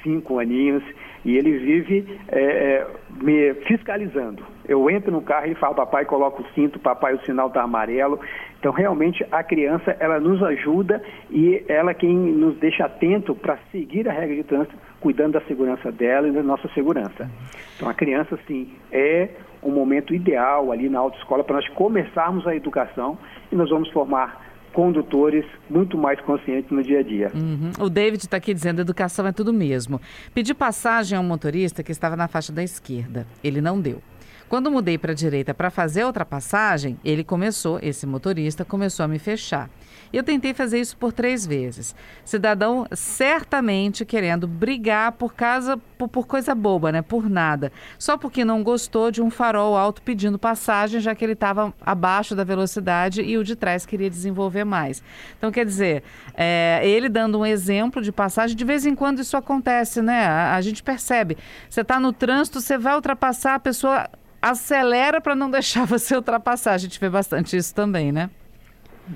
cinco 0.02 0.38
aninhos, 0.38 0.82
e 1.26 1.36
ele 1.36 1.58
vive 1.58 2.06
é, 2.28 2.40
é, 2.40 2.86
me 3.20 3.52
fiscalizando. 3.66 4.44
Eu 4.64 4.88
entro 4.88 5.10
no 5.10 5.20
carro 5.20 5.50
e 5.50 5.56
fala, 5.56 5.74
papai, 5.74 6.04
coloca 6.04 6.40
o 6.40 6.46
cinto, 6.54 6.78
papai, 6.78 7.14
o 7.14 7.24
sinal 7.24 7.48
está 7.48 7.62
amarelo. 7.62 8.20
Então, 8.60 8.70
realmente, 8.70 9.26
a 9.32 9.42
criança, 9.42 9.96
ela 9.98 10.20
nos 10.20 10.40
ajuda 10.40 11.02
e 11.28 11.64
ela 11.66 11.92
quem 11.92 12.14
nos 12.14 12.56
deixa 12.58 12.84
atento 12.84 13.34
para 13.34 13.58
seguir 13.72 14.08
a 14.08 14.12
regra 14.12 14.36
de 14.36 14.44
trânsito, 14.44 14.76
cuidando 15.00 15.32
da 15.32 15.40
segurança 15.42 15.90
dela 15.90 16.28
e 16.28 16.32
da 16.32 16.44
nossa 16.44 16.68
segurança. 16.68 17.28
Então, 17.74 17.88
a 17.88 17.94
criança, 17.94 18.38
sim, 18.46 18.70
é 18.92 19.28
um 19.60 19.72
momento 19.72 20.14
ideal 20.14 20.70
ali 20.70 20.88
na 20.88 21.00
autoescola 21.00 21.42
para 21.42 21.56
nós 21.56 21.68
começarmos 21.70 22.46
a 22.46 22.54
educação 22.54 23.18
e 23.50 23.56
nós 23.56 23.68
vamos 23.68 23.90
formar 23.90 24.45
condutores 24.76 25.46
muito 25.70 25.96
mais 25.96 26.20
conscientes 26.20 26.70
no 26.70 26.82
dia 26.82 26.98
a 26.98 27.02
dia. 27.02 27.32
Uhum. 27.34 27.70
O 27.80 27.88
David 27.88 28.22
está 28.22 28.36
aqui 28.36 28.52
dizendo: 28.52 28.82
educação 28.82 29.26
é 29.26 29.32
tudo 29.32 29.50
mesmo. 29.50 29.98
Pedi 30.34 30.52
passagem 30.52 31.16
a 31.16 31.20
um 31.20 31.24
motorista 31.24 31.82
que 31.82 31.90
estava 31.90 32.14
na 32.14 32.28
faixa 32.28 32.52
da 32.52 32.62
esquerda. 32.62 33.26
Ele 33.42 33.62
não 33.62 33.80
deu. 33.80 34.02
Quando 34.48 34.70
mudei 34.70 34.96
para 34.96 35.10
a 35.10 35.14
direita 35.14 35.52
para 35.52 35.70
fazer 35.70 36.02
a 36.02 36.06
ultrapassagem, 36.06 36.98
ele 37.04 37.24
começou, 37.24 37.80
esse 37.82 38.06
motorista, 38.06 38.64
começou 38.64 39.04
a 39.04 39.08
me 39.08 39.18
fechar. 39.18 39.68
Eu 40.12 40.22
tentei 40.22 40.54
fazer 40.54 40.80
isso 40.80 40.96
por 40.96 41.12
três 41.12 41.44
vezes. 41.44 41.94
Cidadão 42.24 42.86
certamente 42.92 44.04
querendo 44.04 44.46
brigar 44.46 45.12
por 45.12 45.34
casa, 45.34 45.76
por, 45.98 46.08
por, 46.08 46.26
coisa 46.28 46.54
boba, 46.54 46.92
né? 46.92 47.02
Por 47.02 47.28
nada. 47.28 47.72
Só 47.98 48.16
porque 48.16 48.44
não 48.44 48.62
gostou 48.62 49.10
de 49.10 49.20
um 49.20 49.30
farol 49.30 49.76
alto 49.76 50.00
pedindo 50.00 50.38
passagem, 50.38 51.00
já 51.00 51.12
que 51.12 51.24
ele 51.24 51.32
estava 51.32 51.74
abaixo 51.80 52.36
da 52.36 52.44
velocidade 52.44 53.22
e 53.22 53.36
o 53.36 53.42
de 53.42 53.56
trás 53.56 53.84
queria 53.84 54.08
desenvolver 54.08 54.64
mais. 54.64 55.02
Então, 55.36 55.50
quer 55.50 55.66
dizer, 55.66 56.04
é, 56.34 56.80
ele 56.84 57.08
dando 57.08 57.40
um 57.40 57.46
exemplo 57.46 58.00
de 58.00 58.12
passagem, 58.12 58.56
de 58.56 58.64
vez 58.64 58.86
em 58.86 58.94
quando 58.94 59.18
isso 59.18 59.36
acontece, 59.36 60.00
né? 60.00 60.24
A, 60.24 60.54
a 60.54 60.60
gente 60.60 60.84
percebe. 60.84 61.36
Você 61.68 61.80
está 61.80 61.98
no 61.98 62.12
trânsito, 62.12 62.60
você 62.60 62.78
vai 62.78 62.94
ultrapassar, 62.94 63.56
a 63.56 63.60
pessoa 63.60 64.08
acelera 64.50 65.20
para 65.20 65.34
não 65.34 65.50
deixar 65.50 65.86
você 65.86 66.14
ultrapassar. 66.16 66.72
A 66.72 66.78
gente 66.78 66.98
vê 66.98 67.08
bastante 67.08 67.56
isso 67.56 67.74
também, 67.74 68.12
né? 68.12 68.30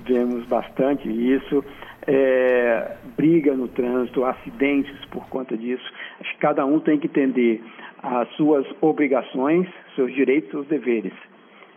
Vemos 0.05 0.45
bastante 0.45 1.09
isso. 1.09 1.63
É, 2.07 2.95
briga 3.15 3.53
no 3.53 3.67
trânsito, 3.67 4.25
acidentes 4.25 4.93
por 5.11 5.27
conta 5.27 5.55
disso. 5.55 5.83
Acho 6.19 6.31
que 6.33 6.39
cada 6.39 6.65
um 6.65 6.79
tem 6.79 6.97
que 6.97 7.07
entender 7.07 7.63
as 8.01 8.27
suas 8.35 8.65
obrigações, 8.81 9.67
seus 9.95 10.13
direitos, 10.13 10.49
seus 10.49 10.67
deveres. 10.67 11.13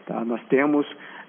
Tá? 0.06 0.24
Nós 0.24 0.40
temos 0.48 0.86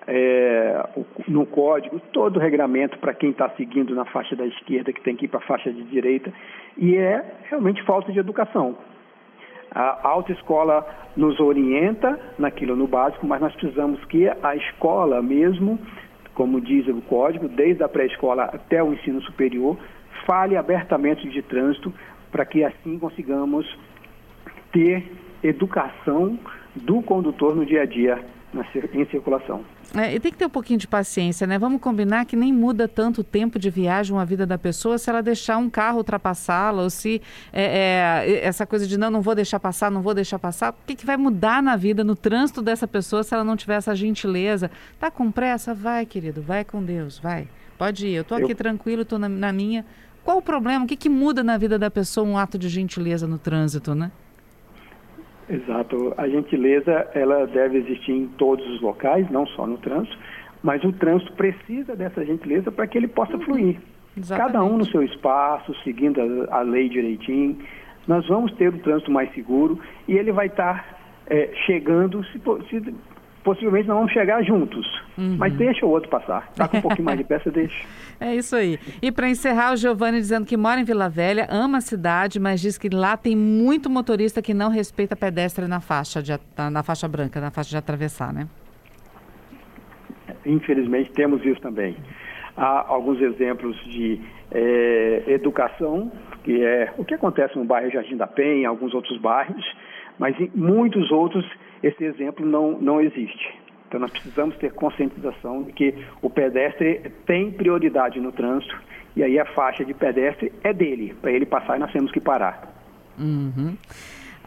é, 0.08 0.88
no 1.28 1.46
código 1.46 2.00
todo 2.14 2.38
o 2.38 2.40
regramento 2.40 2.98
para 3.00 3.14
quem 3.14 3.32
está 3.32 3.50
seguindo 3.50 3.94
na 3.96 4.06
faixa 4.06 4.36
da 4.36 4.46
esquerda, 4.46 4.94
que 4.94 5.02
tem 5.02 5.16
que 5.16 5.26
ir 5.26 5.28
para 5.28 5.40
a 5.40 5.48
faixa 5.48 5.72
de 5.72 5.84
direita, 5.84 6.32
e 6.78 6.96
é 6.96 7.24
realmente 7.50 7.84
falta 7.84 8.12
de 8.12 8.20
educação. 8.20 8.78
A 9.76 10.08
autoescola 10.08 10.88
nos 11.18 11.38
orienta 11.38 12.18
naquilo 12.40 12.78
no 12.78 12.88
básico, 12.88 13.28
mas 13.28 13.42
nós 13.42 13.54
precisamos 13.56 14.04
que 14.06 14.26
a 14.42 14.56
escola 14.56 15.22
mesmo, 15.22 15.78
como 16.34 16.62
diz 16.62 16.88
o 16.88 17.02
código, 17.02 17.50
desde 17.50 17.84
a 17.84 17.90
pré-escola 17.90 18.46
até 18.46 18.82
o 18.82 18.94
ensino 18.94 19.22
superior, 19.24 19.78
fale 20.26 20.56
abertamente 20.56 21.28
de 21.28 21.42
trânsito 21.42 21.94
para 22.32 22.46
que 22.46 22.64
assim 22.64 22.98
consigamos 22.98 23.66
ter 24.72 25.12
educação 25.44 26.40
do 26.74 27.02
condutor 27.02 27.54
no 27.54 27.66
dia 27.66 27.82
a 27.82 27.86
dia 27.86 28.18
em 28.94 29.06
circulação. 29.10 29.64
É, 29.94 30.14
e 30.14 30.20
tem 30.20 30.32
que 30.32 30.38
ter 30.38 30.46
um 30.46 30.50
pouquinho 30.50 30.80
de 30.80 30.88
paciência, 30.88 31.46
né? 31.48 31.58
Vamos 31.58 31.82
combinar 31.82 32.26
que 32.26 32.36
nem 32.36 32.52
muda 32.52 32.88
tanto 32.88 33.22
o 33.22 33.24
tempo 33.24 33.58
de 33.58 33.70
viagem 33.70 34.18
a 34.18 34.26
vida 34.26 34.46
da 34.46 34.58
pessoa 34.58 34.98
se 34.98 35.10
ela 35.10 35.22
deixar 35.22 35.58
um 35.58 35.70
carro 35.70 35.98
ultrapassá-la 35.98 36.84
ou 36.84 36.90
se 36.90 37.22
é, 37.52 38.24
é, 38.26 38.46
essa 38.46 38.66
coisa 38.66 38.88
de 38.88 38.98
não, 38.98 39.10
não 39.10 39.22
vou 39.22 39.36
deixar 39.36 39.60
passar, 39.60 39.92
não 39.92 40.02
vou 40.02 40.14
deixar 40.14 40.40
passar. 40.40 40.72
O 40.72 40.76
que, 40.86 40.96
que 40.96 41.06
vai 41.06 41.18
mudar 41.18 41.62
na 41.62 41.76
vida, 41.76 42.04
no 42.04 42.16
trânsito 42.16 42.62
dessa 42.62 42.88
pessoa 42.88 43.24
se 43.24 43.34
ela 43.34 43.44
não 43.44 43.56
tiver 43.56 43.76
essa 43.76 43.96
gentileza? 43.96 44.72
Tá 45.00 45.10
com 45.12 45.32
pressa? 45.32 45.74
Vai, 45.74 46.06
querido, 46.06 46.42
vai 46.42 46.64
com 46.64 46.84
Deus, 46.84 47.20
vai. 47.20 47.48
Pode 47.78 48.08
ir. 48.08 48.14
Eu 48.14 48.24
tô 48.24 48.36
aqui 48.36 48.52
Eu... 48.52 48.56
tranquilo, 48.56 49.06
tô 49.06 49.18
na, 49.18 49.30
na 49.30 49.52
minha. 49.52 49.86
Qual 50.24 50.38
o 50.38 50.42
problema? 50.42 50.86
O 50.86 50.88
que, 50.88 50.96
que 50.96 51.10
muda 51.10 51.44
na 51.44 51.58
vida 51.58 51.78
da 51.78 51.92
pessoa 51.92 52.28
um 52.28 52.38
ato 52.38 52.58
de 52.58 52.68
gentileza 52.68 53.28
no 53.28 53.38
trânsito, 53.38 53.94
né? 53.94 54.12
Exato. 55.50 56.14
A 56.18 56.28
gentileza 56.28 57.08
ela 57.14 57.46
deve 57.46 57.78
existir 57.80 58.12
em 58.12 58.28
todos 58.30 58.66
os 58.68 58.82
locais, 58.82 59.30
não 59.30 59.46
só 59.48 59.68
no 59.68 59.78
trânsito, 59.78 60.18
mas 60.64 60.84
o 60.84 60.92
trânsito 60.92 61.32
precisa 61.34 61.96
dessa 61.96 62.26
gentileza 62.26 62.72
para 62.72 62.88
que 62.88 62.98
ele 62.98 63.08
possa 63.08 63.38
fluir. 63.40 63.78
Exatamente. 64.18 64.54
Cada 64.54 64.64
um 64.64 64.78
no 64.78 64.86
seu 64.86 65.04
espaço, 65.04 65.76
seguindo 65.84 66.20
a, 66.50 66.58
a, 66.58 66.62
lei 66.62 66.90
direitinho. 66.90 67.58
Nós 68.08 68.28
vamos 68.28 68.52
ter 68.54 68.70
o 68.70 68.80
trânsito 68.80 69.12
mais 69.12 69.32
seguro 69.34 69.80
e 70.08 70.18
ele 70.18 70.32
vai 70.32 70.48
estar 70.48 70.84
tá, 70.84 70.98
é, 71.28 71.52
chegando, 71.66 72.24
se, 72.26 72.42
se 72.70 72.96
possivelmente 73.46 73.88
nós 73.88 73.98
vamos 73.98 74.12
chegar 74.12 74.44
juntos. 74.44 74.86
Uhum. 75.18 75.38
Mas 75.38 75.54
deixa 75.54 75.86
o 75.86 75.90
outro 75.90 76.10
passar. 76.10 76.50
Está 76.50 76.68
com 76.68 76.78
um 76.78 76.82
pouquinho 76.82 77.06
mais 77.06 77.18
de 77.18 77.24
peça, 77.24 77.50
deixa. 77.50 77.86
É 78.18 78.34
isso 78.34 78.56
aí. 78.56 78.80
E 79.02 79.12
para 79.12 79.28
encerrar, 79.30 79.74
o 79.74 79.76
Giovanni 79.76 80.18
dizendo 80.18 80.46
que 80.46 80.56
mora 80.56 80.80
em 80.80 80.86
Vila 80.86 81.10
Velha, 81.10 81.48
ama 81.52 81.80
a 81.80 81.82
cidade, 81.82 82.40
mas 82.40 82.62
diz 82.62 82.78
que 82.78 82.88
lá 82.88 83.18
tem 83.18 83.36
muito 83.36 83.90
motorista 83.90 84.42
que 84.42 84.54
não 84.54 84.70
respeita 84.70 85.18
pedestre 85.18 85.68
na 85.68 85.82
faixa, 85.82 86.24
de, 86.24 86.32
na 86.72 86.82
faixa 86.82 87.10
branca, 87.10 87.42
na 87.42 87.52
faixa 87.52 87.72
de 87.72 87.78
atravessar, 87.78 88.34
né? 88.34 88.48
Infelizmente 90.46 91.12
temos 91.12 91.46
isso 91.46 91.60
também. 91.60 91.98
Há 92.56 92.86
alguns 92.88 93.20
exemplos 93.20 93.76
de 93.84 94.22
é, 94.50 95.24
educação, 95.28 96.10
que 96.46 96.64
é 96.64 96.94
o 96.98 97.04
que 97.04 97.14
acontece 97.14 97.58
no 97.58 97.66
bairro 97.66 97.92
Jardim 97.92 98.16
da 98.16 98.28
Penha, 98.28 98.62
em 98.62 98.66
alguns 98.66 98.94
outros 98.94 99.18
bairros, 99.20 99.66
mas 100.18 100.40
em 100.40 100.50
muitos 100.56 101.12
outros 101.12 101.46
esse 101.84 102.04
exemplo 102.04 102.46
não, 102.46 102.80
não 102.80 103.02
existe. 103.02 103.54
Então 103.88 104.00
nós 104.00 104.12
precisamos 104.12 104.56
ter 104.58 104.74
conscientização 104.74 105.64
de 105.64 105.72
que 105.72 105.94
o 106.22 106.30
pedestre 106.30 107.12
tem 107.26 107.52
prioridade 107.52 108.20
no 108.20 108.32
trânsito 108.32 108.76
e 109.16 109.24
aí 109.24 109.40
a 109.40 109.46
faixa 109.46 109.86
de 109.86 109.94
pedestre 109.94 110.52
é 110.64 110.74
dele. 110.74 111.16
Para 111.22 111.32
ele 111.32 111.46
passar, 111.46 111.80
nós 111.80 111.92
temos 111.92 112.12
que 112.12 112.20
parar. 112.20 112.74
Uhum. 113.18 113.78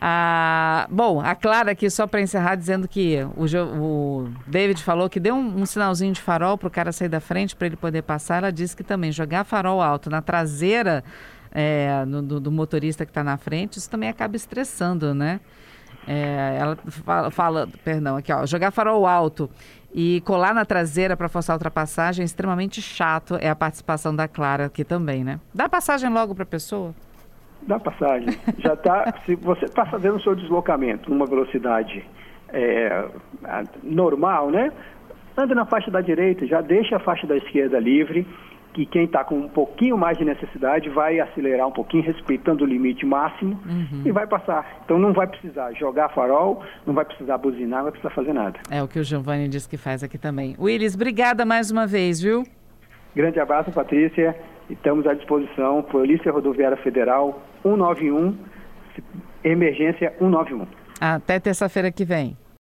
Ah, 0.00 0.86
bom, 0.90 1.20
a 1.20 1.34
Clara 1.34 1.72
aqui, 1.72 1.90
só 1.90 2.06
para 2.06 2.20
encerrar, 2.20 2.54
dizendo 2.54 2.86
que 2.86 3.16
o, 3.36 3.46
o, 3.80 4.28
David 4.46 4.82
falou 4.84 5.08
que 5.10 5.18
deu 5.18 5.34
um, 5.34 5.62
um 5.62 5.66
sinalzinho 5.66 6.12
de 6.12 6.20
farol 6.20 6.56
para 6.56 6.68
o 6.68 6.70
cara 6.70 6.92
sair 6.92 7.08
da 7.08 7.18
frente 7.18 7.56
para 7.56 7.66
ele 7.66 7.76
poder 7.76 8.02
passar. 8.02 8.38
Ela 8.38 8.52
disse 8.52 8.76
que 8.76 8.84
também 8.84 9.10
jogar 9.10 9.44
farol 9.44 9.80
alto 9.80 10.08
na 10.08 10.22
traseira 10.22 11.02
é, 11.50 12.04
no, 12.06 12.22
do, 12.22 12.38
do, 12.38 12.52
motorista 12.52 13.04
que 13.04 13.10
está 13.10 13.24
na 13.24 13.36
frente, 13.36 13.78
isso 13.78 13.90
também 13.90 14.08
acaba 14.08 14.36
estressando, 14.36 15.14
né? 15.14 15.40
É, 16.10 16.56
ela 16.58 16.76
fala, 17.04 17.30
fala, 17.30 17.68
perdão, 17.84 18.16
aqui 18.16 18.32
ó, 18.32 18.46
jogar 18.46 18.70
farol 18.70 19.06
alto 19.06 19.50
e 19.92 20.22
colar 20.22 20.54
na 20.54 20.64
traseira 20.64 21.14
para 21.14 21.28
forçar 21.28 21.52
a 21.52 21.56
ultrapassagem 21.56 22.22
é 22.22 22.24
extremamente 22.24 22.80
chato. 22.80 23.36
É 23.40 23.50
a 23.50 23.54
participação 23.54 24.16
da 24.16 24.26
Clara 24.26 24.66
aqui 24.66 24.84
também, 24.84 25.22
né? 25.22 25.38
Dá 25.52 25.68
passagem 25.68 26.08
logo 26.10 26.34
para 26.34 26.44
a 26.44 26.46
pessoa? 26.46 26.94
Dá 27.62 27.78
passagem. 27.78 28.28
Já 28.58 28.74
tá. 28.74 29.12
se 29.26 29.34
você 29.34 29.66
está 29.66 29.84
fazendo 29.84 30.16
o 30.16 30.20
seu 30.22 30.34
deslocamento 30.34 31.10
numa 31.10 31.26
velocidade 31.26 32.02
é, 32.48 33.04
normal, 33.82 34.50
né? 34.50 34.72
Anda 35.36 35.54
na 35.54 35.66
faixa 35.66 35.90
da 35.90 36.00
direita, 36.00 36.46
já 36.46 36.62
deixa 36.62 36.96
a 36.96 37.00
faixa 37.00 37.26
da 37.26 37.36
esquerda 37.36 37.78
livre 37.78 38.26
que 38.72 38.86
quem 38.86 39.04
está 39.04 39.24
com 39.24 39.36
um 39.36 39.48
pouquinho 39.48 39.96
mais 39.96 40.16
de 40.18 40.24
necessidade 40.24 40.88
vai 40.88 41.18
acelerar 41.20 41.66
um 41.66 41.72
pouquinho, 41.72 42.02
respeitando 42.02 42.64
o 42.64 42.66
limite 42.66 43.04
máximo 43.04 43.60
uhum. 43.66 44.02
e 44.04 44.12
vai 44.12 44.26
passar. 44.26 44.80
Então 44.84 44.98
não 44.98 45.12
vai 45.12 45.26
precisar 45.26 45.72
jogar 45.72 46.08
farol, 46.10 46.62
não 46.86 46.94
vai 46.94 47.04
precisar 47.04 47.38
buzinar, 47.38 47.78
não 47.78 47.84
vai 47.84 47.92
precisar 47.92 48.14
fazer 48.14 48.32
nada. 48.32 48.58
É 48.70 48.82
o 48.82 48.88
que 48.88 48.98
o 48.98 49.04
Giovanni 49.04 49.48
disse 49.48 49.68
que 49.68 49.76
faz 49.76 50.02
aqui 50.02 50.18
também. 50.18 50.54
Willis, 50.58 50.94
obrigada 50.94 51.44
mais 51.44 51.70
uma 51.70 51.86
vez, 51.86 52.20
viu? 52.20 52.44
Grande 53.14 53.40
abraço, 53.40 53.72
Patrícia. 53.72 54.36
Estamos 54.70 55.06
à 55.06 55.14
disposição. 55.14 55.82
Polícia 55.82 56.30
Rodoviária 56.30 56.76
Federal 56.76 57.42
191, 57.62 58.36
emergência 59.42 60.12
191. 60.18 60.66
Até 61.00 61.40
terça-feira 61.40 61.90
que 61.90 62.04
vem. 62.04 62.36